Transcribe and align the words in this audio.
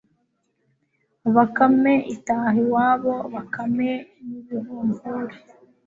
bakame 1.35 1.93
itaha 2.15 2.49
iwayo. 2.63 3.15
bakame 3.33 3.89
n'ibivumvuri 4.25 5.35